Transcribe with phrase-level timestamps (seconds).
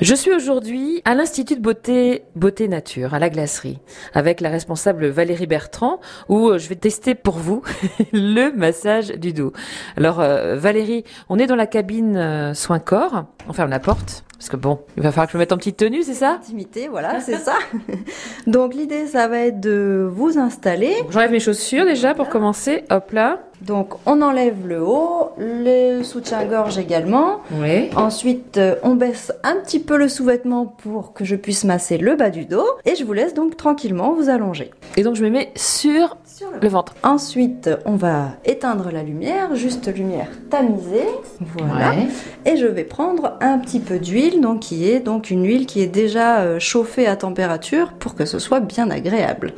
[0.00, 3.80] Je suis aujourd'hui à l'Institut de beauté Beauté Nature, à la glacerie,
[4.14, 7.60] avec la responsable Valérie Bertrand, où euh, je vais tester pour vous
[8.14, 9.52] le massage du dos.
[9.98, 14.24] Alors euh, Valérie, on est dans la cabine euh, soins corps, on ferme la porte,
[14.38, 16.30] parce que bon, il va falloir que je me mette en petite tenue, c'est ça?
[16.30, 17.58] Intimité, voilà, c'est ça.
[18.46, 20.94] Donc l'idée, ça va être de vous installer.
[21.10, 23.49] J'enlève mes chaussures déjà pour commencer, hop là.
[23.60, 27.40] Donc on enlève le haut, le soutien-gorge également.
[27.52, 27.90] Oui.
[27.94, 32.16] Ensuite, euh, on baisse un petit peu le sous-vêtement pour que je puisse masser le
[32.16, 32.66] bas du dos.
[32.86, 34.70] Et je vous laisse donc tranquillement vous allonger.
[34.96, 36.16] Et donc je me mets sur
[36.60, 36.94] le ventre.
[37.02, 41.06] Ensuite, on va éteindre la lumière, juste lumière tamisée.
[41.40, 41.90] Voilà.
[41.90, 42.08] Ouais.
[42.46, 45.80] Et je vais prendre un petit peu d'huile, donc qui est donc une huile qui
[45.82, 49.52] est déjà euh, chauffée à température pour que ce soit bien agréable.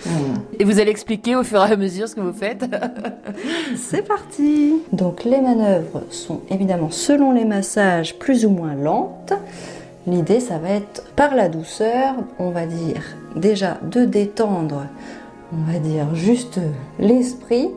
[0.59, 2.65] Et vous allez expliquer au fur et à mesure ce que vous faites
[3.93, 9.35] C'est parti Donc les manœuvres sont évidemment selon les massages plus ou moins lentes.
[10.07, 13.03] L'idée ça va être par la douceur, on va dire
[13.37, 14.87] déjà de détendre,
[15.53, 16.59] on va dire juste
[16.99, 17.69] l'esprit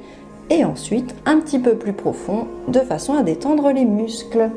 [0.49, 4.49] et ensuite un petit peu plus profond de façon à détendre les muscles.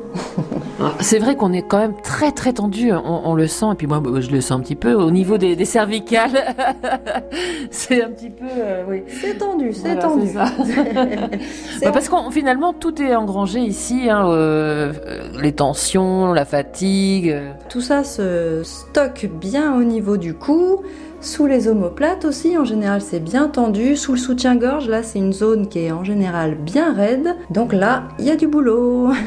[0.81, 3.75] Ah, C'est vrai qu'on est quand même très très tendu, on, on le sent, et
[3.75, 6.55] puis moi bah, je le sens un petit peu au niveau des, des cervicales.
[7.71, 9.03] c'est un petit peu, euh, oui.
[9.21, 10.27] C'est tendu, c'est Voilà, tendu.
[10.27, 10.45] ça.
[11.83, 17.35] Bah, parce qu'on finalement tout est engrangé ici, hein, euh, euh, les tensions, la fatigue.
[17.69, 20.81] Tout ça se stocke bien au niveau du cou,
[21.21, 25.33] sous les omoplates aussi, en général c'est bien tendu, sous le soutien-gorge, là c'est une
[25.33, 29.11] zone qui est en général bien raide, donc là il y a du boulot.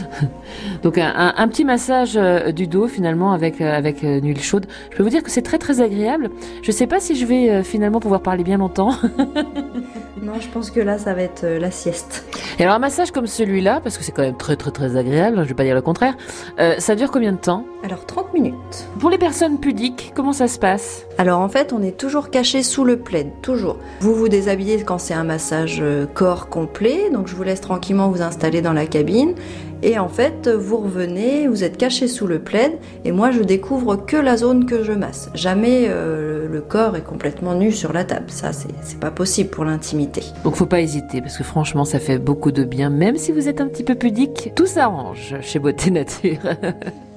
[0.82, 4.26] Donc un, un- un petit massage euh, du dos finalement avec euh, avec euh, une
[4.28, 4.66] huile chaude.
[4.90, 6.30] Je peux vous dire que c'est très très agréable.
[6.62, 8.92] Je sais pas si je vais euh, finalement pouvoir parler bien longtemps.
[10.22, 12.24] non, je pense que là ça va être euh, la sieste.
[12.58, 15.38] Et alors un massage comme celui-là, parce que c'est quand même très très très agréable,
[15.42, 16.14] je vais pas dire le contraire,
[16.60, 17.64] euh, ça dure combien de temps?
[17.84, 18.86] Alors 30 minutes.
[19.00, 21.06] Pour les personnes pudiques, comment ça se passe?
[21.18, 23.78] Alors en fait, on est toujours caché sous le plaid, toujours.
[24.00, 28.08] Vous vous déshabillez quand c'est un massage euh, corps complet, donc je vous laisse tranquillement
[28.08, 29.34] vous installer dans la cabine.
[29.82, 32.72] Et en fait, vous revenez, vous êtes caché sous le plaid,
[33.04, 35.30] et moi je découvre que la zone que je masse.
[35.34, 38.26] Jamais euh, le corps est complètement nu sur la table.
[38.28, 40.22] Ça, c'est pas possible pour l'intimité.
[40.44, 43.48] Donc faut pas hésiter, parce que franchement ça fait beaucoup de bien, même si vous
[43.48, 46.38] êtes un petit peu pudique, tout s'arrange chez Beauté Nature.